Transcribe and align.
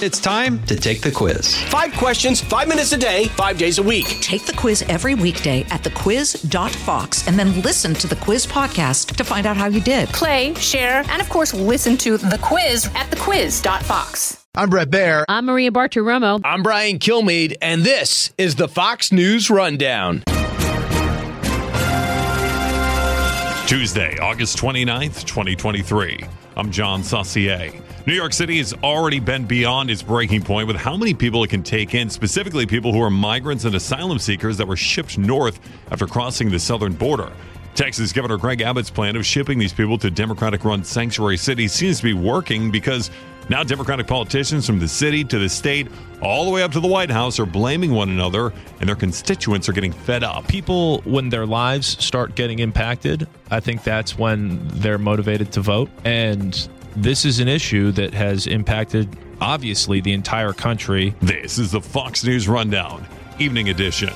It's 0.00 0.20
time 0.20 0.64
to 0.66 0.76
take 0.76 1.00
the 1.00 1.10
quiz. 1.10 1.56
Five 1.64 1.92
questions, 1.94 2.40
five 2.40 2.68
minutes 2.68 2.92
a 2.92 2.96
day, 2.96 3.24
five 3.30 3.58
days 3.58 3.78
a 3.78 3.82
week. 3.82 4.06
Take 4.20 4.44
the 4.46 4.52
quiz 4.52 4.82
every 4.82 5.16
weekday 5.16 5.62
at 5.70 5.82
thequiz.fox 5.82 7.26
and 7.26 7.36
then 7.36 7.60
listen 7.62 7.94
to 7.94 8.06
the 8.06 8.14
quiz 8.14 8.46
podcast 8.46 9.16
to 9.16 9.24
find 9.24 9.44
out 9.44 9.56
how 9.56 9.66
you 9.66 9.80
did. 9.80 10.08
Play, 10.10 10.54
share, 10.54 11.02
and 11.08 11.20
of 11.20 11.28
course, 11.28 11.52
listen 11.52 11.96
to 11.96 12.16
the 12.16 12.38
quiz 12.40 12.86
at 12.94 13.10
thequiz.fox. 13.10 14.46
I'm 14.54 14.70
Brett 14.70 14.88
Baier. 14.88 15.24
I'm 15.28 15.46
Maria 15.46 15.72
Bartiromo. 15.72 16.42
I'm 16.44 16.62
Brian 16.62 17.00
Kilmeade, 17.00 17.56
and 17.60 17.82
this 17.82 18.32
is 18.38 18.54
the 18.54 18.68
Fox 18.68 19.10
News 19.10 19.50
Rundown. 19.50 20.22
Tuesday, 23.68 24.16
August 24.18 24.56
29th, 24.56 25.26
2023. 25.26 26.24
I'm 26.56 26.70
John 26.70 27.02
Saucier. 27.02 27.70
New 28.06 28.14
York 28.14 28.32
City 28.32 28.56
has 28.56 28.72
already 28.82 29.20
been 29.20 29.44
beyond 29.44 29.90
its 29.90 30.02
breaking 30.02 30.40
point 30.40 30.66
with 30.66 30.76
how 30.76 30.96
many 30.96 31.12
people 31.12 31.44
it 31.44 31.50
can 31.50 31.62
take 31.62 31.94
in, 31.94 32.08
specifically 32.08 32.64
people 32.64 32.94
who 32.94 33.02
are 33.02 33.10
migrants 33.10 33.66
and 33.66 33.74
asylum 33.74 34.18
seekers 34.18 34.56
that 34.56 34.66
were 34.66 34.74
shipped 34.74 35.18
north 35.18 35.60
after 35.90 36.06
crossing 36.06 36.50
the 36.50 36.58
southern 36.58 36.94
border. 36.94 37.30
Texas 37.78 38.12
Governor 38.12 38.38
Greg 38.38 38.60
Abbott's 38.60 38.90
plan 38.90 39.14
of 39.14 39.24
shipping 39.24 39.56
these 39.56 39.72
people 39.72 39.96
to 39.98 40.10
Democratic 40.10 40.64
run 40.64 40.82
sanctuary 40.82 41.36
cities 41.36 41.72
seems 41.72 41.98
to 41.98 42.02
be 42.02 42.12
working 42.12 42.72
because 42.72 43.08
now 43.48 43.62
Democratic 43.62 44.08
politicians 44.08 44.66
from 44.66 44.80
the 44.80 44.88
city 44.88 45.22
to 45.22 45.38
the 45.38 45.48
state, 45.48 45.86
all 46.20 46.44
the 46.44 46.50
way 46.50 46.64
up 46.64 46.72
to 46.72 46.80
the 46.80 46.88
White 46.88 47.08
House, 47.08 47.38
are 47.38 47.46
blaming 47.46 47.92
one 47.92 48.08
another 48.08 48.52
and 48.80 48.88
their 48.88 48.96
constituents 48.96 49.68
are 49.68 49.72
getting 49.72 49.92
fed 49.92 50.24
up. 50.24 50.48
People, 50.48 51.02
when 51.02 51.28
their 51.28 51.46
lives 51.46 52.04
start 52.04 52.34
getting 52.34 52.58
impacted, 52.58 53.28
I 53.48 53.60
think 53.60 53.84
that's 53.84 54.18
when 54.18 54.58
they're 54.80 54.98
motivated 54.98 55.52
to 55.52 55.60
vote. 55.60 55.88
And 56.04 56.68
this 56.96 57.24
is 57.24 57.38
an 57.38 57.46
issue 57.46 57.92
that 57.92 58.12
has 58.12 58.48
impacted, 58.48 59.16
obviously, 59.40 60.00
the 60.00 60.14
entire 60.14 60.52
country. 60.52 61.14
This 61.22 61.60
is 61.60 61.70
the 61.70 61.80
Fox 61.80 62.24
News 62.24 62.48
Rundown, 62.48 63.06
Evening 63.38 63.68
Edition. 63.68 64.12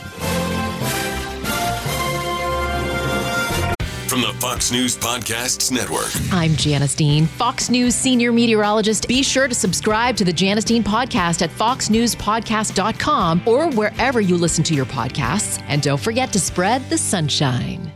From 4.13 4.21
the 4.21 4.35
Fox 4.35 4.71
News 4.71 4.95
Podcasts 4.95 5.73
Network. 5.73 6.11
I'm 6.35 6.55
Janice 6.55 6.95
Dean, 6.95 7.25
Fox 7.25 7.71
News 7.71 7.95
senior 7.95 8.31
meteorologist. 8.31 9.09
Be 9.09 9.23
sure 9.23 9.49
to 9.49 9.55
subscribe 9.55 10.17
to 10.19 10.25
the 10.27 10.33
Janice 10.35 10.65
Dean 10.65 10.85
podcast 10.85 11.41
at 11.41 11.49
foxnewspodcast.com 11.49 13.43
or 13.47 13.71
wherever 13.71 14.21
you 14.21 14.37
listen 14.37 14.63
to 14.65 14.75
your 14.75 14.85
podcasts. 14.85 15.65
And 15.67 15.81
don't 15.81 15.99
forget 15.99 16.31
to 16.35 16.39
spread 16.39 16.87
the 16.91 16.99
sunshine. 16.99 17.91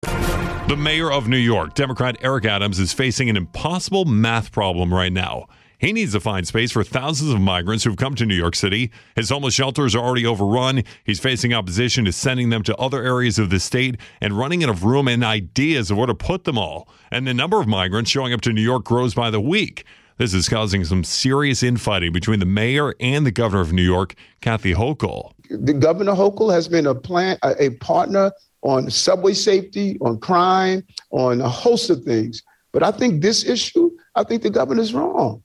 The 0.00 0.76
mayor 0.78 1.12
of 1.12 1.28
New 1.28 1.36
York, 1.36 1.74
Democrat 1.74 2.16
Eric 2.22 2.46
Adams, 2.46 2.78
is 2.78 2.94
facing 2.94 3.28
an 3.28 3.36
impossible 3.36 4.06
math 4.06 4.52
problem 4.52 4.90
right 4.90 5.12
now. 5.12 5.48
He 5.82 5.92
needs 5.92 6.12
to 6.12 6.20
find 6.20 6.46
space 6.46 6.70
for 6.70 6.84
thousands 6.84 7.32
of 7.32 7.40
migrants 7.40 7.82
who've 7.82 7.96
come 7.96 8.14
to 8.14 8.24
New 8.24 8.36
York 8.36 8.54
City. 8.54 8.92
His 9.16 9.30
homeless 9.30 9.52
shelters 9.52 9.96
are 9.96 10.04
already 10.04 10.24
overrun. 10.24 10.84
He's 11.02 11.18
facing 11.18 11.52
opposition 11.52 12.04
to 12.04 12.12
sending 12.12 12.50
them 12.50 12.62
to 12.62 12.76
other 12.76 13.02
areas 13.02 13.36
of 13.40 13.50
the 13.50 13.58
state 13.58 13.96
and 14.20 14.38
running 14.38 14.62
out 14.62 14.70
of 14.70 14.84
room 14.84 15.08
and 15.08 15.24
ideas 15.24 15.90
of 15.90 15.96
where 15.96 16.06
to 16.06 16.14
put 16.14 16.44
them 16.44 16.56
all. 16.56 16.88
And 17.10 17.26
the 17.26 17.34
number 17.34 17.60
of 17.60 17.66
migrants 17.66 18.12
showing 18.12 18.32
up 18.32 18.42
to 18.42 18.52
New 18.52 18.62
York 18.62 18.84
grows 18.84 19.12
by 19.12 19.28
the 19.28 19.40
week. 19.40 19.84
This 20.18 20.34
is 20.34 20.48
causing 20.48 20.84
some 20.84 21.02
serious 21.02 21.64
infighting 21.64 22.12
between 22.12 22.38
the 22.38 22.46
mayor 22.46 22.94
and 23.00 23.26
the 23.26 23.32
governor 23.32 23.60
of 23.60 23.72
New 23.72 23.82
York, 23.82 24.14
Kathy 24.40 24.74
Hochul. 24.74 25.32
The 25.50 25.74
governor 25.74 26.12
Hochul 26.12 26.52
has 26.52 26.68
been 26.68 26.86
a 26.86 26.94
plan, 26.94 27.38
a 27.42 27.70
partner 27.80 28.30
on 28.62 28.88
subway 28.88 29.32
safety, 29.32 29.98
on 30.00 30.20
crime, 30.20 30.84
on 31.10 31.40
a 31.40 31.48
host 31.48 31.90
of 31.90 32.04
things. 32.04 32.40
But 32.70 32.84
I 32.84 32.92
think 32.92 33.20
this 33.20 33.44
issue, 33.44 33.90
I 34.14 34.22
think 34.22 34.44
the 34.44 34.50
governor's 34.50 34.94
wrong. 34.94 35.42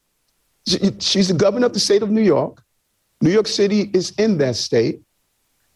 She's 1.00 1.30
the 1.30 1.34
governor 1.34 1.68
of 1.68 1.74
the 1.74 1.80
state 1.80 2.04
of 2.04 2.12
New 2.12 2.22
York. 2.22 2.62
New 3.22 3.32
York 3.32 3.48
City 3.48 3.90
is 3.94 4.12
in 4.12 4.38
that 4.40 4.56
state. 4.56 5.02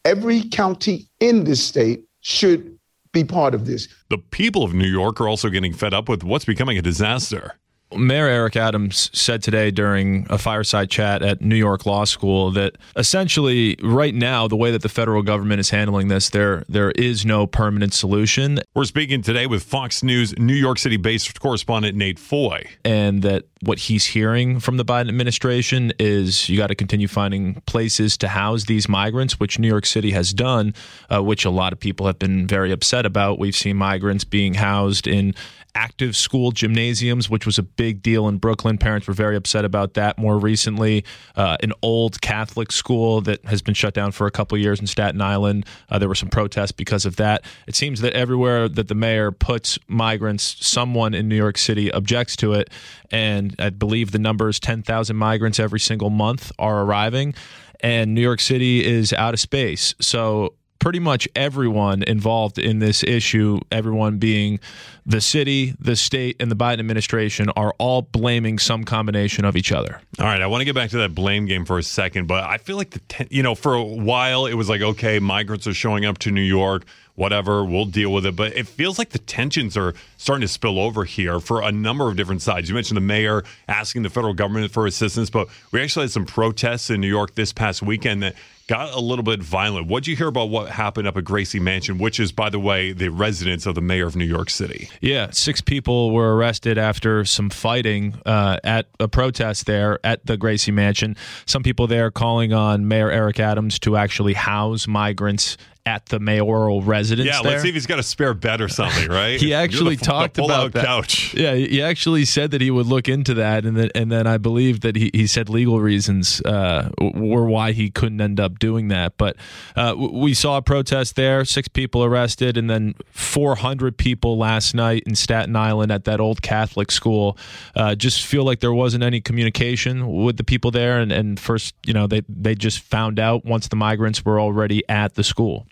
Every 0.04 0.44
county 0.50 1.10
in 1.20 1.44
this 1.44 1.64
state 1.64 2.04
should 2.22 2.78
be 3.14 3.24
part 3.24 3.54
of 3.54 3.66
this. 3.66 3.88
The 4.10 4.18
people 4.18 4.64
of 4.64 4.74
New 4.74 4.88
York 4.88 5.22
are 5.22 5.28
also 5.28 5.50
getting 5.50 5.74
fed 5.74 5.94
up 5.94 6.10
with 6.10 6.24
what's 6.24 6.46
becoming 6.46 6.78
a 6.78 6.82
disaster. 6.82 7.56
Mayor 7.96 8.28
Eric 8.28 8.56
Adams 8.56 9.10
said 9.14 9.44
today 9.44 9.72
during 9.72 10.26
a 10.30 10.38
fireside 10.38 10.90
chat 10.90 11.22
at 11.22 11.42
New 11.42 11.56
York 11.56 11.86
Law 11.86 12.06
School 12.06 12.52
that 12.52 12.78
essentially 12.96 13.78
right 13.82 14.14
now 14.14 14.48
the 14.48 14.56
way 14.56 14.72
that 14.72 14.82
the 14.82 14.90
federal 14.90 15.22
government 15.22 15.60
is 15.60 15.70
handling 15.70 16.08
this 16.08 16.30
there 16.30 16.64
there 16.70 16.92
is 16.92 17.26
no 17.26 17.48
permanent 17.48 17.94
solution. 17.94 18.60
We're 18.74 18.86
speaking 18.86 19.22
today 19.22 19.48
with 19.48 19.64
Fox 19.64 20.04
News 20.04 20.38
New 20.38 20.54
York 20.54 20.78
City 20.78 20.98
based 20.98 21.40
correspondent 21.40 21.98
Nate 21.98 22.20
Foy. 22.20 22.66
And 22.84 23.22
that 23.24 23.46
what 23.62 23.78
he's 23.78 24.06
hearing 24.06 24.60
from 24.60 24.78
the 24.78 24.86
Biden 24.86 25.10
administration 25.10 25.94
is 26.00 26.50
you 26.50 26.58
got 26.58 26.68
to 26.68 26.76
continue 26.76 27.08
finding 27.08 27.62
places 27.68 28.18
to 28.18 28.28
house 28.28 28.66
these 28.66 28.90
migrants, 28.90 29.40
which 29.40 29.60
New 29.60 29.68
York 29.68 29.86
City 29.86 30.12
has 30.12 30.34
done, 30.34 30.74
uh, 31.14 31.22
which 31.22 31.46
a 31.46 31.50
lot 31.50 31.72
of 31.74 31.80
people 31.80 32.08
have 32.08 32.18
been 32.18 32.48
very 32.48 32.72
upset 32.72 33.06
about. 33.06 33.40
We've 33.40 33.56
seen 33.56 33.78
migrants 33.78 34.24
being 34.24 34.56
housed 34.56 35.08
in 35.08 35.36
active 35.76 36.16
school 36.16 36.52
gymnasiums, 36.52 37.30
which 37.30 37.46
was 37.46 37.58
a 37.58 37.64
big 37.82 38.04
deal 38.04 38.28
in 38.28 38.38
Brooklyn. 38.38 38.78
Parents 38.78 39.08
were 39.08 39.14
very 39.16 39.36
upset 39.36 39.66
about 39.66 39.96
that. 39.96 40.20
More 40.20 40.38
recently, 40.38 41.04
uh, 41.36 41.58
an 41.64 41.74
old 41.82 42.22
Catholic 42.22 42.72
school 42.72 43.22
that 43.22 43.44
has 43.46 43.64
been 43.64 43.74
shut 43.74 43.96
down 43.96 44.12
for 44.12 44.28
a 44.28 44.32
couple 44.32 44.56
years 44.56 44.80
in 44.80 44.86
Staten 44.86 45.20
Island. 45.20 45.66
Uh, 45.90 45.98
there 45.98 46.08
were 46.08 46.14
some 46.14 46.30
protests 46.30 46.72
because 46.72 47.08
of 47.08 47.16
that. 47.16 47.44
It 47.66 47.74
seems 47.74 48.02
that 48.02 48.14
everywhere 48.14 48.70
that 48.70 48.88
the 48.88 48.94
mayor 48.94 49.32
puts 49.32 49.80
migrants, 49.88 50.64
someone 50.64 51.16
in 51.16 51.28
New 51.28 51.36
York 51.36 51.58
City 51.58 51.92
objects 51.92 52.36
to 52.36 52.54
it. 52.54 52.70
And 53.10 53.56
I 53.58 53.72
believe 53.72 54.12
the 54.12 54.20
number 54.20 54.48
is 54.48 54.60
10,000 54.60 55.16
migrants 55.16 55.60
every 55.60 55.80
single 55.80 56.12
month 56.12 56.52
are 56.60 56.84
arriving. 56.84 57.34
And 57.80 58.14
New 58.14 58.22
York 58.22 58.42
City 58.42 58.86
is 58.86 59.12
out 59.12 59.34
of 59.34 59.40
space. 59.40 59.96
So 60.00 60.54
pretty 60.82 61.00
much 61.00 61.30
everyone 61.36 62.04
involved 62.04 62.58
in 62.58 62.80
this 62.80 63.04
issue, 63.04 63.60
everyone 63.72 64.18
being 64.18 64.60
the 65.06 65.22
city, 65.22 65.74
the 65.80 65.96
state, 65.96 66.36
and 66.40 66.52
the 66.52 66.56
Biden 66.56 66.80
administration, 66.80 67.50
are 67.56 67.74
all 67.78 68.02
blaming 68.02 68.60
some 68.60 68.84
combination 68.84 69.46
of 69.46 69.56
each 69.56 69.72
other. 69.72 70.02
All 70.20 70.26
right, 70.26 70.42
I 70.42 70.48
want 70.48 70.62
to 70.62 70.66
get 70.66 70.76
back 70.76 70.90
to 70.90 70.98
that 70.98 71.16
blame 71.16 71.46
game 71.46 71.66
for 71.66 71.78
a 71.78 71.84
second, 71.84 72.28
but 72.28 72.44
I 72.44 72.58
feel 72.58 72.78
like 72.78 72.90
the 72.90 73.00
ten- 73.00 73.28
you 73.30 73.44
know 73.44 73.56
for 73.56 73.76
a 73.76 73.84
while 73.84 74.48
it 74.48 74.56
was 74.56 74.68
like 74.68 74.82
okay, 74.82 75.20
migrants 75.20 75.68
are 75.68 75.74
showing 75.74 76.04
up 76.04 76.18
to 76.20 76.32
New 76.32 76.42
York, 76.42 76.84
whatever, 77.16 77.64
we'll 77.64 77.86
deal 77.86 78.12
with 78.12 78.26
it, 78.26 78.36
but 78.36 78.58
it 78.58 78.68
feels 78.68 78.98
like 78.98 79.10
the 79.10 79.20
tensions 79.20 79.78
are 79.78 79.94
starting 80.22 80.42
to 80.42 80.48
spill 80.48 80.78
over 80.78 81.04
here 81.04 81.40
for 81.40 81.64
a 81.64 81.72
number 81.72 82.08
of 82.08 82.16
different 82.16 82.44
sides. 82.44 82.70
You 82.70 82.76
mentioned 82.76 82.98
the 82.98 83.02
mayor 83.02 83.44
asking 83.68 84.04
the 84.04 84.10
federal 84.10 84.36
government 84.36 84.72
for 84.72 84.86
assistance, 84.86 85.32
but 85.32 85.48
we 85.72 85.82
actually 85.82 86.04
had 86.04 86.12
some 86.12 86.26
protests 86.26 86.92
in 86.92 87.02
New 87.02 87.08
York 87.08 87.34
this 87.34 87.52
past 87.52 87.82
weekend 87.82 88.22
that 88.22 88.36
got 88.68 88.94
a 88.94 89.00
little 89.00 89.24
bit 89.24 89.42
violent. 89.42 89.88
What'd 89.88 90.06
you 90.06 90.16
hear 90.16 90.28
about 90.28 90.50
what 90.50 90.70
happened 90.70 91.08
up 91.08 91.18
at 91.18 91.24
Gracie 91.24 91.60
Mansion, 91.60 91.98
which 91.98 92.20
is, 92.20 92.32
by 92.32 92.52
the 92.52 92.60
way, 92.60 92.94
the 92.94 93.10
residence 93.10 93.66
of 93.66 93.74
the 93.74 93.82
mayor 93.82 94.06
of 94.06 94.16
New 94.16 94.26
York 94.26 94.52
City? 94.52 94.90
Yeah, 95.02 95.32
six 95.32 95.60
people 95.60 96.12
were 96.12 96.36
arrested 96.36 96.78
after 96.78 97.26
some 97.26 97.50
fighting 97.50 98.14
uh, 98.26 98.58
at 98.64 98.88
a 99.00 99.08
protest 99.08 99.66
there 99.66 100.00
at 100.04 100.26
the 100.28 100.38
Gracie 100.38 100.72
Mansion. 100.72 101.18
Some 101.48 101.64
people 101.64 101.88
there 101.88 102.12
calling 102.12 102.54
on 102.54 102.88
Mayor 102.88 103.10
Eric 103.10 103.40
Adams 103.40 103.80
to 103.80 103.98
actually 103.98 104.36
house 104.36 104.88
migrants 104.88 105.58
at 105.86 106.06
the 106.08 106.20
mayoral 106.20 106.82
residence. 106.82 107.28
Yeah, 107.28 107.42
there. 107.42 107.54
let's 107.54 107.64
see 107.64 107.70
if 107.70 107.74
he's 107.76 107.88
got 107.88 108.00
a 108.00 108.04
spare 108.04 108.34
bed 108.34 108.62
or 108.62 108.70
something, 108.70 109.10
right? 109.10 109.38
he 109.42 109.54
actually 109.54 109.98
talked 110.12 110.38
about 110.38 110.72
that. 110.74 110.86
couch. 110.86 111.34
Yeah, 111.34 111.56
he 111.56 111.82
actually 111.82 112.26
said 112.26 112.52
that 112.52 112.62
he 112.62 112.72
would 112.72 112.86
look 112.86 113.08
into 113.08 113.34
that, 113.36 113.66
and 113.66 113.78
then 113.78 113.90
and 113.96 114.12
then 114.12 114.28
I 114.28 114.38
believe 114.38 114.82
that 114.82 114.96
he, 114.96 115.12
he 115.14 115.28
said 115.28 115.50
legal 115.50 115.80
reasons 115.80 116.42
uh, 116.42 116.90
were 117.00 117.46
why 117.46 117.72
he 117.72 117.90
couldn't 117.90 118.22
end 118.22 118.40
up 118.40 118.60
doing 118.60 118.90
that. 118.90 119.18
But 119.18 119.36
uh, 119.76 119.96
we 119.98 120.34
saw 120.34 120.58
a 120.58 120.62
protest 120.62 121.16
there, 121.16 121.46
six 121.46 121.68
people 121.68 122.04
arrested, 122.04 122.58
and 122.58 122.70
then 122.70 122.96
400 123.12 123.98
people 123.98 124.38
last 124.38 124.74
night 124.74 125.04
in 125.06 125.16
Staten 125.16 125.56
Island 125.56 125.92
at 125.92 126.06
that 126.06 126.20
old 126.20 126.42
Catholic 126.42 126.92
school. 126.92 127.38
Uh, 127.76 127.96
just 127.96 128.26
feel 128.26 128.44
like 128.44 128.60
there 128.60 128.74
wasn't 128.74 129.04
any 129.04 129.22
communication 129.22 130.24
with 130.24 130.38
the 130.38 130.44
people 130.44 130.72
there, 130.72 131.00
and, 131.00 131.12
and 131.12 131.40
first, 131.40 131.76
you 131.86 131.94
know, 131.94 132.08
they 132.08 132.22
they 132.28 132.56
just 132.56 132.80
found 132.80 133.20
out 133.20 133.46
once 133.46 133.68
the 133.68 133.76
migrants 133.76 134.24
were 134.26 134.40
already 134.40 134.84
at 134.90 135.16
the 135.16 135.24
school. 135.24 135.66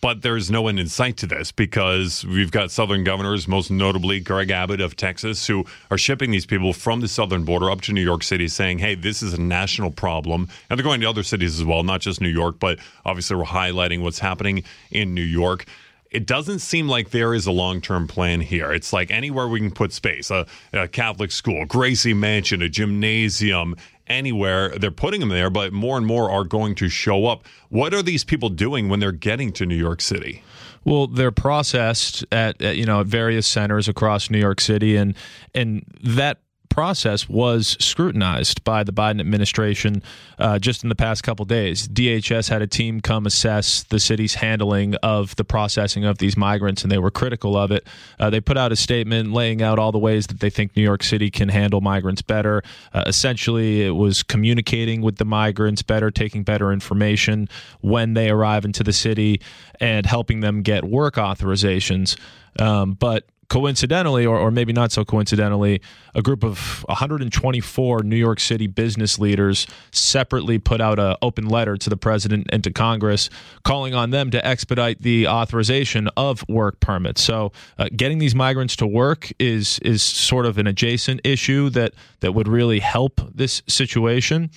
But 0.00 0.22
there's 0.22 0.50
no 0.50 0.68
end 0.68 0.80
in 0.80 0.88
sight 0.88 1.18
to 1.18 1.26
this 1.26 1.52
because 1.52 2.24
we've 2.24 2.50
got 2.50 2.70
Southern 2.70 3.04
governors, 3.04 3.46
most 3.46 3.70
notably 3.70 4.18
Greg 4.18 4.50
Abbott 4.50 4.80
of 4.80 4.96
Texas, 4.96 5.46
who 5.46 5.66
are 5.90 5.98
shipping 5.98 6.30
these 6.30 6.46
people 6.46 6.72
from 6.72 7.00
the 7.00 7.08
southern 7.08 7.44
border 7.44 7.70
up 7.70 7.82
to 7.82 7.92
New 7.92 8.02
York 8.02 8.22
City, 8.22 8.48
saying, 8.48 8.78
hey, 8.78 8.94
this 8.94 9.22
is 9.22 9.34
a 9.34 9.40
national 9.40 9.90
problem. 9.90 10.48
And 10.70 10.78
they're 10.78 10.84
going 10.84 11.02
to 11.02 11.06
other 11.06 11.22
cities 11.22 11.60
as 11.60 11.66
well, 11.66 11.82
not 11.82 12.00
just 12.00 12.20
New 12.20 12.28
York, 12.28 12.58
but 12.58 12.78
obviously 13.04 13.36
we're 13.36 13.44
highlighting 13.44 14.00
what's 14.00 14.20
happening 14.20 14.64
in 14.90 15.14
New 15.14 15.22
York 15.22 15.66
it 16.10 16.26
doesn't 16.26 16.58
seem 16.58 16.88
like 16.88 17.10
there 17.10 17.34
is 17.34 17.46
a 17.46 17.52
long 17.52 17.80
term 17.80 18.08
plan 18.08 18.40
here. 18.40 18.72
It's 18.72 18.92
like 18.92 19.10
anywhere 19.10 19.46
we 19.46 19.60
can 19.60 19.70
put 19.70 19.92
space 19.92 20.30
a, 20.30 20.46
a, 20.72 20.88
Catholic 20.88 21.30
school, 21.30 21.64
Gracie 21.66 22.14
Mansion, 22.14 22.62
a 22.62 22.68
gymnasium, 22.68 23.76
anywhere. 24.10 24.70
They're 24.70 24.90
putting 24.90 25.20
them 25.20 25.30
there, 25.30 25.48
but 25.48 25.72
more 25.72 25.96
and 25.96 26.06
more 26.06 26.30
are 26.30 26.44
going 26.44 26.74
to 26.76 26.88
show 26.88 27.26
up. 27.26 27.46
What 27.70 27.94
are 27.94 28.02
these 28.02 28.24
people 28.24 28.50
doing 28.50 28.88
when 28.88 29.00
they're 29.00 29.12
getting 29.12 29.52
to 29.54 29.64
New 29.64 29.76
York 29.76 30.02
City? 30.02 30.42
Well, 30.84 31.06
they're 31.06 31.30
processed 31.30 32.24
at, 32.32 32.60
at 32.60 32.76
you 32.76 32.84
know 32.84 33.00
at 33.00 33.06
various 33.06 33.46
centers 33.46 33.88
across 33.88 34.30
New 34.30 34.38
York 34.38 34.60
City, 34.60 34.96
and 34.96 35.14
and 35.54 35.84
that 36.02 36.40
process 36.70 37.28
was 37.28 37.76
scrutinized 37.78 38.64
by 38.64 38.82
the 38.82 38.92
Biden 38.92 39.20
administration 39.20 40.02
uh, 40.38 40.58
just 40.58 40.82
in 40.82 40.88
the 40.88 40.94
past 40.94 41.22
couple 41.22 41.44
days. 41.44 41.86
DHS 41.86 42.48
had 42.48 42.62
a 42.62 42.66
team 42.66 43.00
come 43.00 43.26
assess 43.26 43.82
the 43.82 44.00
city's 44.00 44.34
handling 44.34 44.94
of 45.02 45.36
the 45.36 45.44
processing 45.44 46.04
of 46.04 46.18
these 46.18 46.36
migrants, 46.36 46.82
and 46.82 46.90
they 46.90 46.98
were 46.98 47.10
critical 47.10 47.56
of 47.56 47.70
it. 47.70 47.86
Uh, 48.18 48.30
they 48.30 48.40
put 48.40 48.56
out 48.56 48.72
a 48.72 48.76
statement 48.76 49.32
laying 49.32 49.60
out 49.60 49.78
all 49.78 49.92
the 49.92 49.98
ways 49.98 50.26
that 50.28 50.40
they 50.40 50.48
think 50.48 50.74
New 50.74 50.82
York 50.82 51.02
City 51.02 51.30
can 51.30 51.50
handle 51.50 51.80
migrants 51.80 52.22
better. 52.22 52.62
Uh, 52.94 53.04
essentially, 53.06 53.82
it 53.82 53.90
was 53.90 54.22
communicating 54.22 55.02
with 55.02 55.16
the 55.16 55.24
migrants 55.24 55.82
better, 55.82 56.10
taking 56.10 56.44
better 56.44 56.72
information 56.72 57.48
when 57.80 58.14
they 58.14 58.30
arrive 58.30 58.64
into 58.64 58.82
the 58.82 58.92
city, 58.92 59.40
and 59.80 60.06
helping 60.06 60.40
them 60.40 60.62
get 60.62 60.84
work 60.84 61.16
authorizations. 61.16 62.16
Um, 62.58 62.94
but 62.94 63.26
coincidentally, 63.50 64.24
or, 64.24 64.38
or 64.38 64.50
maybe 64.50 64.72
not 64.72 64.92
so 64.92 65.04
coincidentally, 65.04 65.82
a 66.14 66.22
group 66.22 66.42
of 66.42 66.82
124 66.88 68.02
New 68.04 68.16
York 68.16 68.40
City 68.40 68.68
business 68.68 69.18
leaders 69.18 69.66
separately 69.90 70.58
put 70.58 70.80
out 70.80 70.98
an 70.98 71.16
open 71.20 71.46
letter 71.46 71.76
to 71.76 71.90
the 71.90 71.96
president 71.96 72.46
and 72.50 72.64
to 72.64 72.70
Congress 72.70 73.28
calling 73.64 73.92
on 73.92 74.10
them 74.10 74.30
to 74.30 74.46
expedite 74.46 75.02
the 75.02 75.26
authorization 75.26 76.08
of 76.16 76.48
work 76.48 76.80
permits. 76.80 77.22
So, 77.22 77.52
uh, 77.76 77.88
getting 77.94 78.18
these 78.18 78.34
migrants 78.34 78.76
to 78.76 78.86
work 78.86 79.30
is 79.38 79.78
is 79.80 80.02
sort 80.02 80.46
of 80.46 80.56
an 80.56 80.66
adjacent 80.66 81.20
issue 81.24 81.68
that 81.70 81.92
that 82.20 82.32
would 82.32 82.48
really 82.48 82.78
help 82.78 83.20
this 83.34 83.62
situation. 83.66 84.50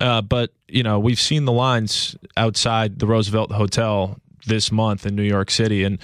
Uh, 0.00 0.22
but 0.22 0.50
you 0.68 0.82
know, 0.82 0.98
we've 0.98 1.20
seen 1.20 1.44
the 1.44 1.52
lines 1.52 2.16
outside 2.36 2.98
the 2.98 3.06
Roosevelt 3.06 3.52
Hotel 3.52 4.18
this 4.46 4.72
month 4.72 5.06
in 5.06 5.14
New 5.14 5.22
York 5.22 5.50
City, 5.50 5.84
and 5.84 5.98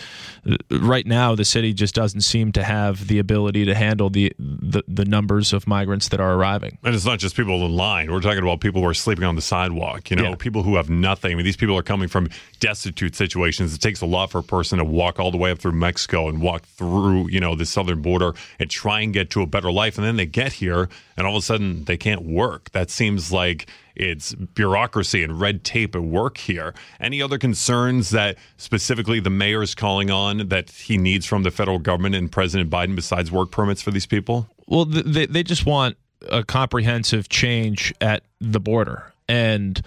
uh, 0.49 0.57
right 0.79 1.07
now 1.07 1.35
the 1.35 1.45
city 1.45 1.73
just 1.73 1.95
doesn't 1.95 2.21
seem 2.23 2.53
to 2.53 2.63
have 2.65 3.09
the 3.09 3.19
ability 3.19 3.65
to 3.65 3.75
handle 3.75 4.11
the 4.11 4.33
the, 4.39 4.83
the 4.87 5.05
numbers 5.05 5.53
of 5.53 5.67
migrants 5.67 6.09
that 6.09 6.21
are 6.21 6.35
arriving. 6.35 6.79
And 6.85 6.95
it's 6.95 7.05
not 7.05 7.19
just 7.19 7.37
people 7.37 7.65
in 7.67 7.73
line. 7.73 8.11
We're 8.13 8.21
talking 8.21 8.43
about 8.43 8.61
people 8.61 8.83
who 8.83 8.89
are 8.89 8.95
sleeping 8.95 9.25
on 9.25 9.35
the 9.35 9.43
sidewalk. 9.43 10.11
You 10.11 10.17
know, 10.17 10.31
Yeah. 10.31 10.35
people 10.37 10.63
who 10.63 10.77
have 10.77 10.89
nothing. 10.91 11.33
I 11.33 11.35
mean, 11.35 11.45
these 11.45 11.57
people 11.57 11.77
are 11.77 11.83
coming 11.83 12.09
from 12.09 12.29
destitute 12.61 13.15
situations. 13.15 13.75
It 13.75 13.81
takes 13.81 14.01
a 14.01 14.07
lot 14.07 14.31
for 14.31 14.39
a 14.39 14.43
person 14.43 14.79
to 14.79 14.85
walk 14.85 15.19
all 15.19 15.31
the 15.31 15.37
way 15.39 15.51
up 15.51 15.59
through 15.59 15.73
Mexico 15.73 16.29
and 16.29 16.41
walk 16.41 16.63
through, 16.67 17.29
you 17.31 17.41
know, 17.41 17.55
the 17.55 17.67
southern 17.67 18.03
border 18.03 18.35
and 18.59 18.71
try 18.71 19.01
and 19.01 19.13
get 19.13 19.31
to 19.31 19.43
a 19.43 19.47
better 19.47 19.71
life. 19.73 19.97
And 19.99 20.07
then 20.07 20.17
they 20.17 20.27
get 20.27 20.53
here, 20.55 20.89
and 21.19 21.27
all 21.27 21.37
of 21.37 21.43
a 21.43 21.45
sudden 21.45 21.85
they 21.85 21.97
can't 21.97 22.23
work. 22.23 22.71
That 22.71 22.91
seems 22.91 23.33
like 23.33 23.69
it's 23.97 24.35
bureaucracy 24.35 25.25
and 25.25 25.39
red 25.39 25.65
tape 25.65 25.97
at 25.97 26.03
work 26.03 26.39
here. 26.39 26.75
Any 27.01 27.21
other 27.21 27.39
concerns 27.39 28.11
that 28.11 28.39
specifically 28.57 29.19
the 29.19 29.29
mayor 29.29 29.61
is 29.63 29.75
calling 29.75 30.11
on 30.13 30.49
that 30.49 30.71
he 30.71 30.97
needs 30.97 31.27
from 31.27 31.43
the 31.43 31.51
federal 31.51 31.81
government 31.81 32.15
and 32.15 32.31
President 32.31 32.71
Biden 32.71 32.95
besides 32.95 33.33
work 33.33 33.51
permits 33.51 33.83
for 33.83 33.91
these 33.91 34.07
people? 34.07 34.49
Well, 34.69 34.85
they 34.85 35.27
they 35.27 35.43
just 35.43 35.67
want 35.67 35.97
a 36.31 36.45
comprehensive 36.45 37.29
change 37.29 37.93
at 38.01 38.23
the 38.41 38.61
border, 38.61 39.13
and 39.29 39.79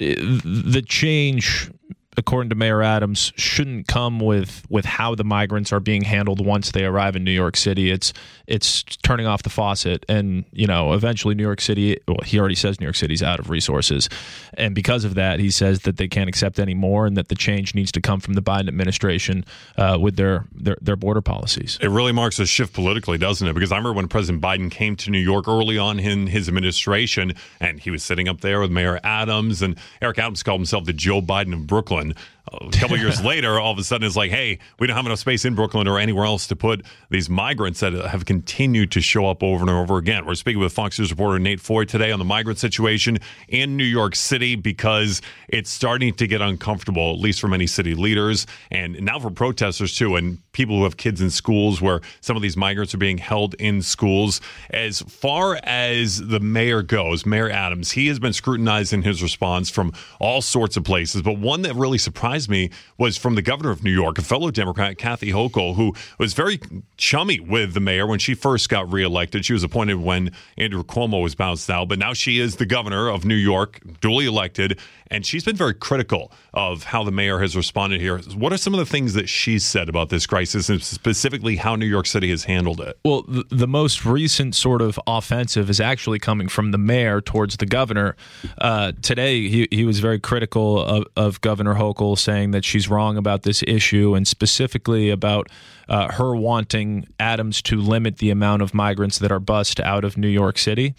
uh, 0.00 0.06
the 0.44 0.82
change, 0.84 1.70
according 2.16 2.50
to 2.50 2.54
Mayor 2.54 2.82
Adams, 2.82 3.32
shouldn't 3.36 3.88
come 3.88 4.20
with 4.20 4.64
with 4.68 4.84
how 4.84 5.14
the 5.14 5.24
migrants 5.24 5.72
are 5.72 5.80
being 5.80 6.02
handled 6.02 6.44
once 6.44 6.72
they 6.72 6.84
arrive 6.84 7.16
in 7.16 7.24
New 7.24 7.32
York 7.32 7.56
City. 7.56 7.90
It's 7.90 8.12
it's 8.46 8.82
turning 8.82 9.26
off 9.26 9.42
the 9.42 9.50
faucet, 9.50 10.04
and 10.08 10.44
you 10.52 10.66
know, 10.66 10.92
eventually 10.92 11.34
New 11.34 11.42
York 11.42 11.60
City. 11.60 11.98
Well, 12.06 12.18
he 12.24 12.38
already 12.38 12.54
says 12.54 12.80
New 12.80 12.86
York 12.86 12.96
City's 12.96 13.22
out 13.22 13.40
of 13.40 13.50
resources, 13.50 14.08
and 14.54 14.74
because 14.74 15.04
of 15.04 15.14
that, 15.14 15.40
he 15.40 15.50
says 15.50 15.80
that 15.80 15.96
they 15.96 16.08
can't 16.08 16.28
accept 16.28 16.58
any 16.58 16.74
more, 16.74 17.06
and 17.06 17.16
that 17.16 17.28
the 17.28 17.34
change 17.34 17.74
needs 17.74 17.92
to 17.92 18.00
come 18.00 18.20
from 18.20 18.34
the 18.34 18.42
Biden 18.42 18.68
administration 18.68 19.44
uh, 19.76 19.98
with 20.00 20.16
their, 20.16 20.46
their 20.54 20.76
their 20.80 20.96
border 20.96 21.22
policies. 21.22 21.78
It 21.80 21.88
really 21.88 22.12
marks 22.12 22.38
a 22.38 22.46
shift 22.46 22.74
politically, 22.74 23.18
doesn't 23.18 23.46
it? 23.46 23.54
Because 23.54 23.72
I 23.72 23.76
remember 23.76 23.96
when 23.96 24.08
President 24.08 24.42
Biden 24.42 24.70
came 24.70 24.96
to 24.96 25.10
New 25.10 25.18
York 25.18 25.48
early 25.48 25.78
on 25.78 25.98
in 25.98 26.26
his 26.26 26.48
administration, 26.48 27.34
and 27.60 27.80
he 27.80 27.90
was 27.90 28.02
sitting 28.02 28.28
up 28.28 28.40
there 28.40 28.60
with 28.60 28.70
Mayor 28.70 29.00
Adams, 29.02 29.62
and 29.62 29.76
Eric 30.00 30.18
Adams 30.18 30.42
called 30.42 30.60
himself 30.60 30.84
the 30.84 30.92
Joe 30.92 31.22
Biden 31.22 31.52
of 31.54 31.66
Brooklyn 31.66 32.01
one 32.02 32.14
a 32.50 32.70
couple 32.72 32.96
years 32.98 33.22
later, 33.24 33.60
all 33.60 33.72
of 33.72 33.78
a 33.78 33.84
sudden, 33.84 34.06
it's 34.06 34.16
like, 34.16 34.30
hey, 34.30 34.58
we 34.78 34.86
don't 34.86 34.96
have 34.96 35.06
enough 35.06 35.20
space 35.20 35.44
in 35.44 35.54
Brooklyn 35.54 35.86
or 35.86 35.98
anywhere 35.98 36.24
else 36.24 36.48
to 36.48 36.56
put 36.56 36.84
these 37.08 37.30
migrants 37.30 37.80
that 37.80 37.92
have 37.92 38.24
continued 38.24 38.90
to 38.92 39.00
show 39.00 39.26
up 39.26 39.42
over 39.42 39.62
and 39.62 39.70
over 39.70 39.96
again. 39.96 40.26
We're 40.26 40.34
speaking 40.34 40.60
with 40.60 40.72
Fox 40.72 40.98
News 40.98 41.10
reporter 41.10 41.38
Nate 41.38 41.60
Foy 41.60 41.84
today 41.84 42.10
on 42.10 42.18
the 42.18 42.24
migrant 42.24 42.58
situation 42.58 43.18
in 43.48 43.76
New 43.76 43.84
York 43.84 44.16
City 44.16 44.56
because 44.56 45.22
it's 45.48 45.70
starting 45.70 46.14
to 46.14 46.26
get 46.26 46.40
uncomfortable, 46.40 47.12
at 47.12 47.20
least 47.20 47.40
for 47.40 47.48
many 47.48 47.66
city 47.66 47.94
leaders, 47.94 48.46
and 48.70 49.00
now 49.00 49.20
for 49.20 49.30
protesters 49.30 49.94
too, 49.94 50.16
and 50.16 50.38
people 50.52 50.76
who 50.76 50.82
have 50.82 50.96
kids 50.96 51.20
in 51.20 51.30
schools 51.30 51.80
where 51.80 52.00
some 52.20 52.36
of 52.36 52.42
these 52.42 52.56
migrants 52.56 52.92
are 52.92 52.98
being 52.98 53.18
held 53.18 53.54
in 53.54 53.82
schools. 53.82 54.40
As 54.70 55.00
far 55.02 55.60
as 55.62 56.26
the 56.26 56.40
mayor 56.40 56.82
goes, 56.82 57.24
Mayor 57.24 57.50
Adams, 57.50 57.92
he 57.92 58.08
has 58.08 58.18
been 58.18 58.32
scrutinized 58.32 58.92
in 58.92 59.02
his 59.02 59.22
response 59.22 59.70
from 59.70 59.92
all 60.18 60.42
sorts 60.42 60.76
of 60.76 60.84
places, 60.84 61.22
but 61.22 61.38
one 61.38 61.62
that 61.62 61.74
really 61.74 61.98
surprised 61.98 62.31
me 62.48 62.70
was 62.98 63.16
from 63.16 63.34
the 63.34 63.42
governor 63.42 63.70
of 63.70 63.82
New 63.82 63.90
York, 63.90 64.18
a 64.18 64.22
fellow 64.22 64.50
Democrat, 64.50 64.98
Kathy 64.98 65.30
Hochul, 65.30 65.76
who 65.76 65.94
was 66.18 66.34
very 66.34 66.60
chummy 66.96 67.40
with 67.40 67.74
the 67.74 67.80
mayor 67.80 68.06
when 68.06 68.18
she 68.18 68.34
first 68.34 68.68
got 68.68 68.92
reelected. 68.92 69.44
She 69.44 69.52
was 69.52 69.62
appointed 69.62 69.96
when 69.96 70.32
Andrew 70.56 70.82
Cuomo 70.82 71.22
was 71.22 71.34
bounced 71.34 71.68
out, 71.70 71.88
but 71.88 71.98
now 71.98 72.12
she 72.12 72.38
is 72.38 72.56
the 72.56 72.66
governor 72.66 73.08
of 73.08 73.24
New 73.24 73.34
York, 73.34 73.80
duly 74.00 74.26
elected, 74.26 74.78
and 75.10 75.26
she's 75.26 75.44
been 75.44 75.56
very 75.56 75.74
critical 75.74 76.32
of 76.54 76.84
how 76.84 77.04
the 77.04 77.10
mayor 77.10 77.38
has 77.40 77.56
responded 77.56 78.00
here. 78.00 78.18
What 78.18 78.52
are 78.52 78.56
some 78.56 78.74
of 78.74 78.78
the 78.78 78.86
things 78.86 79.14
that 79.14 79.28
she's 79.28 79.64
said 79.64 79.88
about 79.88 80.08
this 80.08 80.26
crisis 80.26 80.68
and 80.68 80.82
specifically 80.82 81.56
how 81.56 81.76
New 81.76 81.86
York 81.86 82.06
City 82.06 82.30
has 82.30 82.44
handled 82.44 82.80
it? 82.80 82.98
Well, 83.04 83.22
the, 83.28 83.44
the 83.50 83.68
most 83.68 84.04
recent 84.04 84.54
sort 84.54 84.80
of 84.80 84.98
offensive 85.06 85.68
is 85.68 85.80
actually 85.80 86.18
coming 86.18 86.48
from 86.48 86.70
the 86.70 86.78
mayor 86.78 87.20
towards 87.20 87.56
the 87.58 87.66
governor. 87.66 88.16
Uh, 88.58 88.92
today, 89.02 89.48
he, 89.48 89.68
he 89.70 89.84
was 89.84 90.00
very 90.00 90.18
critical 90.18 90.82
of, 90.82 91.04
of 91.16 91.40
Governor 91.40 91.74
Hochul, 91.74 92.16
saying 92.22 92.52
that 92.52 92.64
she's 92.64 92.88
wrong 92.88 93.16
about 93.16 93.42
this 93.42 93.62
issue 93.66 94.14
and 94.14 94.26
specifically 94.26 95.10
about 95.10 95.48
uh, 95.88 96.12
her 96.12 96.34
wanting 96.34 97.06
Adams 97.18 97.60
to 97.62 97.76
limit 97.76 98.18
the 98.18 98.30
amount 98.30 98.62
of 98.62 98.72
migrants 98.72 99.18
that 99.18 99.32
are 99.32 99.40
bussed 99.40 99.80
out 99.80 100.04
of 100.04 100.16
New 100.16 100.28
York 100.28 100.58
City. 100.58 100.94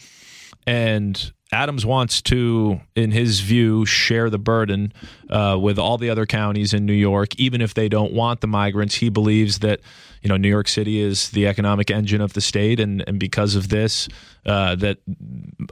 And 0.67 1.31
Adams 1.53 1.85
wants 1.85 2.21
to, 2.23 2.81
in 2.95 3.11
his 3.11 3.39
view, 3.39 3.85
share 3.85 4.29
the 4.29 4.39
burden 4.39 4.91
uh, 5.29 5.57
with 5.59 5.79
all 5.79 5.97
the 5.97 6.09
other 6.09 6.25
counties 6.25 6.73
in 6.73 6.85
New 6.85 6.93
York, 6.93 7.35
even 7.39 7.61
if 7.61 7.73
they 7.73 7.87
don't 7.87 8.11
want 8.11 8.41
the 8.41 8.47
migrants. 8.47 8.95
He 8.95 9.09
believes 9.09 9.59
that 9.59 9.79
you 10.21 10.29
know 10.29 10.37
New 10.37 10.49
York 10.49 10.67
City 10.67 10.99
is 10.99 11.29
the 11.31 11.47
economic 11.47 11.91
engine 11.91 12.21
of 12.21 12.33
the 12.33 12.41
state, 12.41 12.79
and 12.79 13.03
and 13.07 13.19
because 13.19 13.55
of 13.55 13.69
this, 13.69 14.09
uh, 14.45 14.75
that 14.75 14.97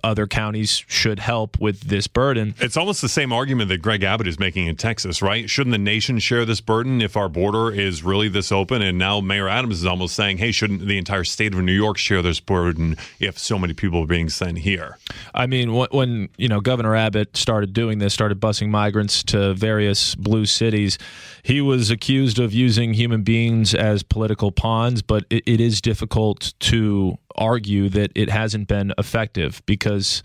other 0.03 0.27
counties 0.27 0.83
should 0.87 1.19
help 1.19 1.59
with 1.59 1.81
this 1.81 2.07
burden. 2.07 2.55
It's 2.59 2.77
almost 2.77 3.01
the 3.01 3.09
same 3.09 3.33
argument 3.33 3.69
that 3.69 3.79
Greg 3.79 4.03
Abbott 4.03 4.27
is 4.27 4.39
making 4.39 4.67
in 4.67 4.75
Texas, 4.75 5.21
right? 5.21 5.49
Shouldn't 5.49 5.71
the 5.71 5.77
nation 5.77 6.19
share 6.19 6.45
this 6.45 6.61
burden 6.61 7.01
if 7.01 7.17
our 7.17 7.29
border 7.29 7.71
is 7.71 8.03
really 8.03 8.29
this 8.29 8.51
open? 8.51 8.81
And 8.81 8.97
now 8.97 9.19
Mayor 9.19 9.47
Adams 9.47 9.79
is 9.79 9.85
almost 9.85 10.15
saying, 10.15 10.37
hey, 10.37 10.51
shouldn't 10.51 10.87
the 10.87 10.97
entire 10.97 11.23
state 11.23 11.53
of 11.53 11.61
New 11.61 11.71
York 11.71 11.97
share 11.97 12.21
this 12.21 12.39
burden 12.39 12.97
if 13.19 13.37
so 13.37 13.57
many 13.57 13.73
people 13.73 14.03
are 14.03 14.07
being 14.07 14.29
sent 14.29 14.59
here? 14.59 14.97
I 15.33 15.47
mean, 15.47 15.70
when, 15.71 16.29
you 16.37 16.47
know 16.47 16.59
Governor 16.59 16.95
Abbott 16.95 17.35
started 17.35 17.73
doing 17.73 17.99
this, 17.99 18.13
started 18.13 18.39
busing 18.39 18.69
migrants 18.69 19.23
to 19.23 19.53
various 19.53 20.15
blue 20.15 20.45
cities, 20.45 20.97
he 21.43 21.61
was 21.61 21.89
accused 21.89 22.39
of 22.39 22.53
using 22.53 22.93
human 22.93 23.23
beings 23.23 23.73
as 23.73 24.03
political 24.03 24.51
pawns. 24.51 25.01
But 25.01 25.25
it, 25.29 25.43
it 25.45 25.61
is 25.61 25.81
difficult 25.81 26.53
to 26.61 27.17
argue 27.35 27.89
that 27.89 28.11
it 28.15 28.29
hasn't 28.29 28.67
been 28.67 28.93
effective 28.97 29.61
because. 29.65 30.23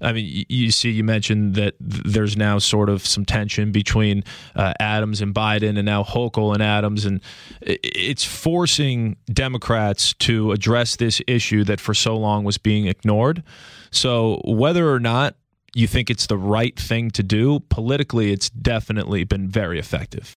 I 0.00 0.12
mean, 0.12 0.44
you- 0.48 0.70
see, 0.70 0.90
you 0.90 1.04
mentioned 1.04 1.54
that 1.54 1.74
there's 1.80 2.36
now 2.36 2.58
sort 2.58 2.88
of 2.88 3.06
some 3.06 3.24
tension 3.24 3.72
between 3.72 4.24
uh, 4.54 4.72
Adams 4.80 5.20
and 5.20 5.34
Biden, 5.34 5.76
and 5.76 5.86
now 5.86 6.02
Hochul 6.02 6.52
and 6.54 6.62
Adams, 6.62 7.04
and 7.04 7.20
it's 7.62 8.24
forcing 8.24 9.16
Democrats 9.32 10.12
to 10.20 10.52
address 10.52 10.96
this 10.96 11.20
issue 11.26 11.64
that 11.64 11.80
for 11.80 11.94
so 11.94 12.16
long 12.16 12.44
was 12.44 12.58
being 12.58 12.86
ignored. 12.86 13.42
So, 13.90 14.40
whether 14.44 14.90
or 14.92 15.00
not 15.00 15.36
you 15.74 15.86
think 15.86 16.10
it's 16.10 16.26
the 16.26 16.38
right 16.38 16.78
thing 16.78 17.10
to 17.12 17.22
do, 17.22 17.60
politically, 17.68 18.32
it's 18.32 18.48
definitely 18.50 19.24
been 19.24 19.48
very 19.48 19.78
effective. 19.78 20.34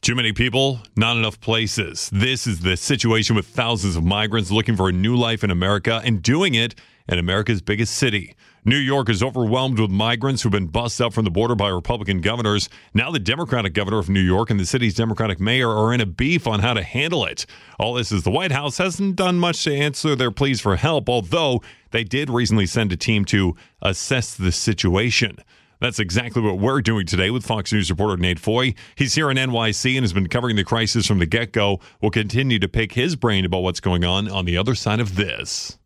Too 0.00 0.14
many 0.14 0.32
people, 0.32 0.80
not 0.96 1.16
enough 1.16 1.40
places. 1.40 2.08
This 2.12 2.46
is 2.46 2.60
the 2.60 2.76
situation 2.76 3.34
with 3.34 3.46
thousands 3.46 3.96
of 3.96 4.04
migrants 4.04 4.50
looking 4.50 4.76
for 4.76 4.88
a 4.88 4.92
new 4.92 5.16
life 5.16 5.42
in 5.42 5.50
America 5.50 6.00
and 6.04 6.22
doing 6.22 6.54
it 6.54 6.74
in 7.08 7.18
America's 7.18 7.60
biggest 7.60 7.94
city. 7.96 8.34
New 8.64 8.76
York 8.76 9.08
is 9.08 9.22
overwhelmed 9.22 9.78
with 9.78 9.90
migrants 9.90 10.42
who've 10.42 10.52
been 10.52 10.66
bussed 10.66 11.00
up 11.00 11.12
from 11.12 11.24
the 11.24 11.30
border 11.30 11.54
by 11.54 11.68
Republican 11.68 12.20
governors. 12.20 12.68
Now, 12.92 13.10
the 13.10 13.18
Democratic 13.18 13.72
governor 13.72 13.98
of 13.98 14.08
New 14.08 14.20
York 14.20 14.50
and 14.50 14.58
the 14.58 14.66
city's 14.66 14.94
Democratic 14.94 15.40
mayor 15.40 15.70
are 15.70 15.94
in 15.94 16.00
a 16.00 16.06
beef 16.06 16.46
on 16.46 16.60
how 16.60 16.74
to 16.74 16.82
handle 16.82 17.24
it. 17.24 17.46
All 17.78 17.94
this 17.94 18.10
is 18.10 18.24
the 18.24 18.30
White 18.30 18.52
House 18.52 18.78
hasn't 18.78 19.16
done 19.16 19.38
much 19.38 19.62
to 19.64 19.74
answer 19.74 20.16
their 20.16 20.30
pleas 20.30 20.60
for 20.60 20.76
help, 20.76 21.08
although 21.08 21.62
they 21.92 22.04
did 22.04 22.30
recently 22.30 22.66
send 22.66 22.92
a 22.92 22.96
team 22.96 23.24
to 23.26 23.54
assess 23.80 24.34
the 24.34 24.52
situation. 24.52 25.38
That's 25.80 26.00
exactly 26.00 26.42
what 26.42 26.58
we're 26.58 26.80
doing 26.80 27.06
today 27.06 27.30
with 27.30 27.46
Fox 27.46 27.72
News 27.72 27.88
reporter 27.88 28.16
Nate 28.16 28.40
Foy. 28.40 28.74
He's 28.96 29.14
here 29.14 29.30
in 29.30 29.36
NYC 29.36 29.96
and 29.96 30.02
has 30.02 30.12
been 30.12 30.28
covering 30.28 30.56
the 30.56 30.64
crisis 30.64 31.06
from 31.06 31.20
the 31.20 31.26
get 31.26 31.52
go. 31.52 31.78
We'll 32.00 32.10
continue 32.10 32.58
to 32.58 32.68
pick 32.68 32.92
his 32.92 33.14
brain 33.14 33.44
about 33.44 33.60
what's 33.60 33.80
going 33.80 34.04
on 34.04 34.28
on 34.28 34.44
the 34.44 34.56
other 34.56 34.74
side 34.74 34.98
of 34.98 35.14
this. 35.14 35.77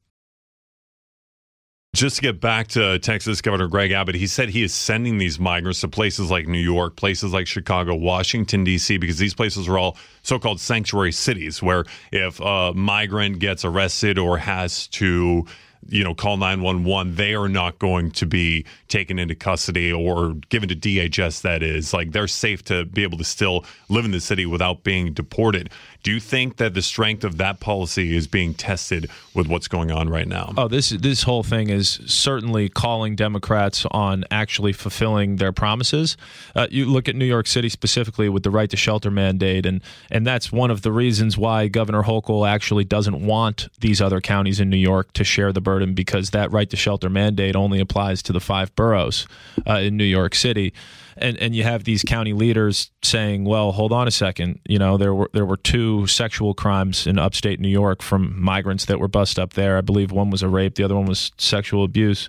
Just 1.95 2.17
to 2.17 2.23
get 2.23 2.41
back 2.41 2.69
to 2.69 2.99
Texas 3.01 3.43
Governor 3.43 3.69
Greg 3.69 3.91
Abbott, 3.91 4.15
he 4.15 4.27
said 4.27 4.49
he 4.49 4.63
is 4.63 4.73
sending 4.73 5.19
these 5.19 5.39
migrants 5.39 5.83
to 5.83 5.89
places 5.89 6.31
like 6.31 6.47
New 6.47 6.59
York, 6.59 6.97
places 6.97 7.35
like 7.35 7.47
Chicago, 7.47 7.95
Washington, 7.95 8.65
D.C., 8.65 8.97
because 8.97 9.19
these 9.19 9.35
places 9.35 9.69
are 9.69 9.77
all 9.77 9.99
so 10.23 10.39
called 10.39 10.59
sanctuary 10.59 11.13
cities 11.13 11.63
where 11.63 11.85
if 12.11 12.41
a 12.41 12.73
migrant 12.75 13.41
gets 13.41 13.63
arrested 13.63 14.19
or 14.19 14.39
has 14.39 14.87
to 14.87 15.45
you 15.89 16.05
know, 16.05 16.15
call 16.15 16.37
911, 16.37 17.17
they 17.17 17.35
are 17.35 17.49
not 17.49 17.79
going 17.79 18.11
to 18.13 18.27
be 18.27 18.65
taken 18.89 19.19
into 19.19 19.35
custody 19.35 19.93
or 19.93 20.35
given 20.49 20.69
to 20.69 20.77
DHS, 20.77 21.43
that 21.43 21.63
is. 21.63 21.93
Like 21.93 22.13
they're 22.13 22.29
safe 22.29 22.63
to 22.65 22.85
be 22.85 23.03
able 23.03 23.19
to 23.19 23.25
still 23.25 23.65
live 23.89 24.05
in 24.05 24.13
the 24.13 24.21
city 24.21 24.47
without 24.47 24.85
being 24.85 25.13
deported. 25.13 25.71
Do 26.03 26.11
you 26.11 26.21
think 26.21 26.57
that 26.57 26.75
the 26.75 26.83
strength 26.83 27.23
of 27.23 27.39
that 27.39 27.61
policy 27.61 28.17
is 28.17 28.27
being 28.27 28.55
tested 28.55 29.09
with 29.35 29.47
what's 29.47 29.69
going 29.69 29.91
on 29.91 30.09
right 30.09 30.27
now? 30.27 30.53
Oh, 30.57 30.69
this 30.69 30.91
this 30.91 31.23
whole 31.23 31.43
thing 31.43 31.71
is 31.71 32.01
certainly 32.07 32.69
calling 32.69 33.15
Democrats 33.15 33.87
on 33.91 34.25
actually 34.31 34.73
fulfilling 34.73 35.37
their 35.37 35.53
promises. 35.53 36.17
Uh, 36.57 36.67
you 36.71 36.87
look 36.87 37.09
at 37.09 37.15
New 37.15 37.25
York 37.25 37.47
City 37.47 37.69
specifically 37.69 38.29
with 38.29 38.43
the 38.43 38.51
right 38.51 38.69
to 38.71 38.77
shelter 38.77 39.11
mandate, 39.11 39.65
and 39.65 39.81
and 40.11 40.27
that's 40.27 40.51
one 40.51 40.71
of 40.71 40.83
the 40.83 40.93
reasons 40.93 41.39
why 41.39 41.69
Governor 41.69 42.03
Hochul 42.03 42.49
actually 42.49 42.85
doesn't 42.85 43.25
want 43.25 43.69
these 43.81 44.01
other 44.01 44.21
counties 44.21 44.59
in 44.59 44.71
New 44.71 44.77
York 44.77 45.13
to 45.13 45.25
share 45.25 45.53
the 45.53 45.61
burden 45.61 45.95
because 45.95 46.31
that 46.31 46.51
right 46.51 46.69
to 46.71 46.77
shelter 46.77 47.09
mandate 47.09 47.55
only 47.55 47.79
applies 47.81 48.23
to 48.23 48.33
the 48.33 48.41
five 48.41 48.75
boroughs 48.75 49.27
uh, 49.69 49.75
in 49.75 49.97
New 49.97 50.05
York 50.05 50.35
City 50.35 50.73
and 51.17 51.37
and 51.39 51.55
you 51.55 51.63
have 51.63 51.85
these 51.85 52.03
county 52.03 52.33
leaders 52.33 52.91
saying, 53.03 53.45
"Well, 53.45 53.73
hold 53.73 53.93
on 53.93 54.09
a 54.09 54.11
second. 54.11 54.61
You 54.69 54.79
know, 54.79 54.97
there 54.97 55.15
were 55.15 55.31
there 55.33 55.47
were 55.47 55.57
two 55.57 56.07
sexual 56.07 56.55
crimes 56.55 57.07
in 57.07 57.19
upstate 57.19 57.61
New 57.61 57.69
York 57.69 58.03
from 58.03 58.41
migrants 58.41 58.87
that 58.87 58.99
were 58.99 59.09
bussed 59.09 59.39
up 59.39 59.55
there. 59.55 59.77
I 59.77 59.81
believe 59.81 60.13
one 60.13 60.31
was 60.31 60.43
a 60.43 60.49
rape, 60.49 60.75
the 60.75 60.85
other 60.85 60.97
one 60.97 61.07
was 61.07 61.33
sexual 61.39 61.85
abuse." 61.85 62.29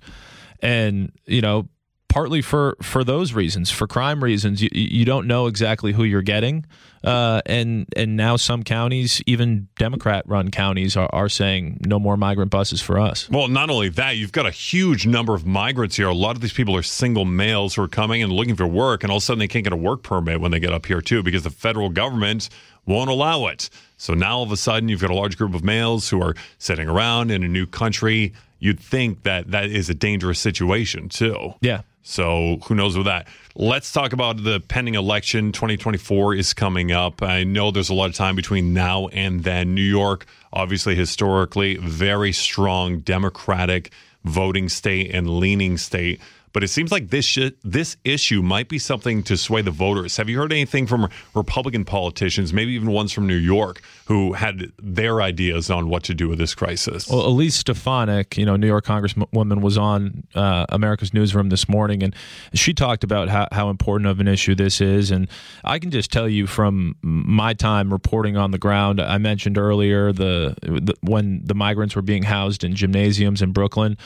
And 0.61 1.11
you 1.25 1.41
know, 1.41 1.67
partly 2.13 2.43
for 2.43 2.77
for 2.79 3.03
those 3.03 3.33
reasons, 3.33 3.71
for 3.71 3.87
crime 3.87 4.23
reasons. 4.23 4.61
You, 4.61 4.69
you 4.71 5.03
don't 5.03 5.25
know 5.25 5.47
exactly 5.47 5.93
who 5.93 6.03
you're 6.03 6.21
getting, 6.21 6.63
uh, 7.03 7.41
and 7.47 7.87
and 7.97 8.15
now 8.15 8.35
some 8.35 8.61
counties, 8.61 9.19
even 9.25 9.67
Democrat-run 9.79 10.51
counties, 10.51 10.95
are, 10.95 11.09
are 11.11 11.27
saying 11.27 11.81
no 11.87 11.99
more 11.99 12.15
migrant 12.15 12.51
buses 12.51 12.83
for 12.83 12.99
us. 12.99 13.27
Well, 13.31 13.47
not 13.47 13.71
only 13.71 13.89
that, 13.89 14.15
you've 14.15 14.31
got 14.31 14.45
a 14.45 14.51
huge 14.51 15.07
number 15.07 15.33
of 15.33 15.47
migrants 15.47 15.95
here. 15.95 16.07
A 16.07 16.13
lot 16.13 16.35
of 16.35 16.41
these 16.43 16.53
people 16.53 16.75
are 16.75 16.83
single 16.83 17.25
males 17.25 17.73
who 17.73 17.81
are 17.81 17.87
coming 17.87 18.21
and 18.21 18.31
looking 18.31 18.55
for 18.55 18.67
work, 18.67 19.03
and 19.03 19.09
all 19.09 19.17
of 19.17 19.23
a 19.23 19.25
sudden 19.25 19.39
they 19.39 19.47
can't 19.47 19.63
get 19.63 19.73
a 19.73 19.75
work 19.75 20.03
permit 20.03 20.39
when 20.39 20.51
they 20.51 20.59
get 20.59 20.71
up 20.71 20.85
here 20.85 21.01
too, 21.01 21.23
because 21.23 21.41
the 21.41 21.49
federal 21.49 21.89
government 21.89 22.47
won't 22.85 23.09
allow 23.09 23.47
it. 23.47 23.71
So 23.97 24.13
now 24.13 24.37
all 24.37 24.43
of 24.43 24.51
a 24.51 24.57
sudden 24.57 24.87
you've 24.87 25.01
got 25.01 25.09
a 25.09 25.15
large 25.15 25.35
group 25.35 25.55
of 25.55 25.63
males 25.63 26.09
who 26.09 26.21
are 26.21 26.35
sitting 26.59 26.87
around 26.87 27.31
in 27.31 27.43
a 27.43 27.47
new 27.47 27.65
country. 27.65 28.33
You'd 28.59 28.79
think 28.79 29.23
that 29.23 29.49
that 29.49 29.65
is 29.71 29.89
a 29.89 29.95
dangerous 29.95 30.39
situation 30.39 31.09
too. 31.09 31.55
Yeah. 31.59 31.81
So 32.03 32.57
who 32.65 32.75
knows 32.75 32.97
with 32.97 33.05
that? 33.05 33.27
Let's 33.55 33.91
talk 33.91 34.11
about 34.13 34.43
the 34.43 34.59
pending 34.59 34.95
election. 34.95 35.53
2024 35.53 36.35
is 36.35 36.53
coming 36.53 36.91
up. 36.91 37.23
I 37.23 37.45
know 37.45 37.71
there's 37.71 37.89
a 37.89 37.93
lot 37.93 38.09
of 38.09 38.15
time 38.15 38.35
between 38.35 38.73
now 38.73 39.07
and 39.07 39.43
then. 39.43 39.73
New 39.73 39.81
York, 39.81 40.25
obviously, 40.51 40.95
historically, 40.95 41.77
very 41.77 42.33
strong 42.33 42.99
Democratic 42.99 43.91
voting 44.25 44.67
state 44.69 45.15
and 45.15 45.39
leaning 45.39 45.77
state. 45.77 46.19
But 46.53 46.63
it 46.63 46.67
seems 46.67 46.91
like 46.91 47.09
this 47.09 47.25
sh- 47.25 47.51
this 47.63 47.97
issue 48.03 48.43
might 48.43 48.69
be 48.69 48.77
something 48.77 49.23
to 49.23 49.35
sway 49.37 49.63
the 49.63 49.71
voters. 49.71 50.17
Have 50.17 50.29
you 50.29 50.37
heard 50.37 50.53
anything 50.53 50.85
from 50.85 51.09
Republican 51.33 51.83
politicians, 51.83 52.53
maybe 52.53 52.73
even 52.73 52.91
ones 52.91 53.11
from 53.11 53.27
New 53.27 53.35
York, 53.35 53.81
who 54.05 54.33
had 54.33 54.71
their 54.81 55.21
ideas 55.21 55.71
on 55.71 55.89
what 55.89 56.03
to 56.03 56.13
do 56.13 56.29
with 56.29 56.37
this 56.37 56.53
crisis? 56.53 57.09
Well, 57.09 57.25
Elise 57.25 57.55
Stefanik, 57.55 58.37
you 58.37 58.45
know, 58.45 58.55
New 58.55 58.67
York 58.67 58.85
Congresswoman, 58.85 59.61
was 59.61 59.79
on 59.79 60.27
uh, 60.35 60.67
America's 60.69 61.11
Newsroom 61.11 61.49
this 61.49 61.67
morning, 61.67 62.03
and 62.03 62.15
she 62.53 62.73
talked 62.73 63.03
about 63.03 63.29
how, 63.29 63.47
how 63.51 63.69
important 63.69 64.07
of 64.07 64.19
an 64.19 64.27
issue 64.27 64.53
this 64.53 64.79
is. 64.79 65.09
And 65.09 65.27
I 65.63 65.79
can 65.79 65.89
just 65.89 66.11
tell 66.11 66.29
you 66.29 66.45
from 66.45 66.95
my 67.01 67.53
time 67.53 67.91
reporting 67.91 68.37
on 68.37 68.51
the 68.51 68.59
ground, 68.59 69.01
I 69.01 69.17
mentioned 69.17 69.57
earlier 69.57 70.13
the, 70.13 70.55
the 70.61 70.93
when 71.01 71.41
the 71.43 71.55
migrants 71.55 71.95
were 71.95 72.03
being 72.03 72.23
housed 72.23 72.63
in 72.63 72.75
gymnasiums 72.75 73.41
in 73.41 73.53
Brooklyn 73.53 73.97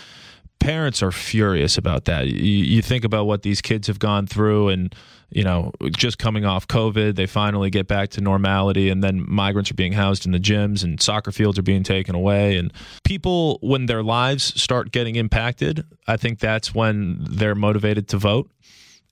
parents 0.60 1.02
are 1.04 1.12
furious 1.12 1.78
about 1.78 2.06
that. 2.06 2.28
You, 2.28 2.42
you, 2.42 2.82
think 2.82 3.04
about 3.04 3.26
what 3.26 3.44
these 3.44 3.62
kids 3.62 3.88
have 3.88 4.00
gone 4.00 4.28
through, 4.28 4.70
and 4.70 4.96
you 5.30 5.44
know, 5.44 5.72
just 5.92 6.18
coming 6.18 6.46
off 6.46 6.68
COVID, 6.68 7.16
they 7.16 7.26
finally 7.26 7.70
get 7.70 7.88
back 7.88 8.10
to 8.12 8.22
normality, 8.22 8.90
and 8.90 9.04
then 9.04 9.26
migrants 9.30 9.72
are 9.72 9.76
being 9.76 9.94
housed 9.94 10.26
in 10.26 10.32
the 10.32 10.40
gyms, 10.40 10.84
and 10.84 11.02
soccer 11.02 11.32
fields 11.32 11.60
are 11.60 11.64
being 11.64 11.84
taken 11.84 12.16
away, 12.16 12.58
and 12.58 12.74
people, 13.04 13.60
when 13.62 13.86
their 13.86 14.04
lives 14.04 14.60
start 14.60 14.92
getting 14.92 15.16
impacted, 15.16 15.86
I 16.08 16.18
think 16.18 16.40
that's 16.40 16.74
when 16.74 17.26
they're 17.30 17.56
motivated 17.56 18.08
to 18.10 18.18
vote, 18.18 18.50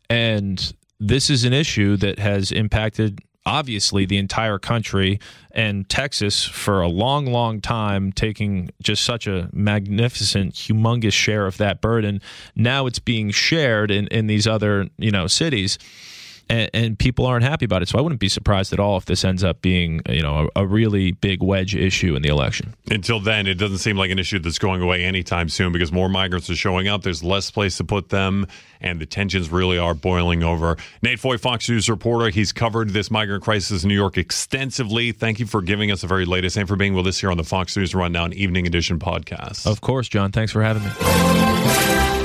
and 0.09 0.73
this 0.99 1.29
is 1.29 1.43
an 1.43 1.53
issue 1.53 1.97
that 1.97 2.19
has 2.19 2.51
impacted 2.51 3.19
obviously 3.45 4.05
the 4.05 4.17
entire 4.17 4.57
country 4.57 5.19
and 5.51 5.87
Texas 5.87 6.43
for 6.45 6.81
a 6.81 6.87
long, 6.87 7.25
long 7.25 7.61
time 7.61 8.11
taking 8.11 8.69
just 8.81 9.03
such 9.03 9.27
a 9.27 9.49
magnificent, 9.53 10.53
humongous 10.53 11.13
share 11.13 11.45
of 11.45 11.57
that 11.57 11.81
burden. 11.81 12.21
Now 12.55 12.87
it's 12.87 12.99
being 12.99 13.31
shared 13.31 13.91
in, 13.91 14.07
in 14.07 14.27
these 14.27 14.47
other, 14.47 14.89
you 14.97 15.11
know, 15.11 15.27
cities 15.27 15.77
and, 16.49 16.69
and, 16.73 16.99
people 16.99 17.25
aren't 17.25 17.43
happy 17.43 17.65
about 17.65 17.81
it. 17.81 17.89
So 17.89 17.97
I 17.97 18.01
wouldn't 18.01 18.21
be 18.21 18.29
surprised 18.29 18.73
at 18.73 18.79
all 18.79 18.97
if 18.97 19.05
this 19.05 19.23
ends 19.23 19.43
up 19.43 19.61
being, 19.61 20.01
you 20.07 20.21
know, 20.21 20.49
a, 20.55 20.61
a, 20.61 20.67
really 20.67 21.11
big 21.11 21.41
wedge 21.41 21.75
issue 21.75 22.15
in 22.15 22.21
the 22.21 22.29
election. 22.29 22.73
Until 22.89 23.19
then, 23.19 23.47
it 23.47 23.55
doesn't 23.55 23.79
seem 23.79 23.97
like 23.97 24.11
an 24.11 24.19
issue 24.19 24.39
that's 24.39 24.59
going 24.59 24.81
away 24.81 25.03
anytime 25.03 25.49
soon 25.49 25.71
because 25.71 25.91
more 25.91 26.09
migrants 26.09 26.49
are 26.49 26.55
showing 26.55 26.87
up. 26.87 27.03
There's 27.03 27.23
less 27.23 27.51
place 27.51 27.77
to 27.77 27.83
put 27.83 28.09
them, 28.09 28.47
and 28.81 28.99
the 28.99 29.05
tensions 29.05 29.49
really 29.49 29.77
are 29.77 29.93
boiling 29.93 30.43
over. 30.43 30.77
Nate 31.01 31.19
Foy, 31.19 31.37
Fox 31.37 31.69
News 31.69 31.89
reporter, 31.89 32.29
he's 32.29 32.51
covered 32.51 32.89
this 32.89 33.09
migrant 33.09 33.43
crisis 33.43 33.83
in 33.83 33.89
New 33.89 33.95
York 33.95 34.17
extensively. 34.17 35.11
Thank 35.11 35.39
you 35.39 35.45
for 35.45 35.61
giving 35.61 35.91
us 35.91 36.01
the 36.01 36.07
very 36.07 36.25
latest 36.25 36.57
and 36.57 36.67
for 36.67 36.75
being 36.75 36.93
with 36.93 37.07
us 37.07 37.19
here 37.19 37.31
on 37.31 37.37
the 37.37 37.43
Fox 37.43 37.75
News 37.75 37.95
Rundown 37.95 38.33
Evening 38.33 38.67
Edition 38.67 38.99
podcast. 38.99 39.65
Of 39.65 39.81
course, 39.81 40.07
John. 40.07 40.31
Thanks 40.31 40.51
for 40.51 40.63
having 40.63 40.83
me. 40.83 42.25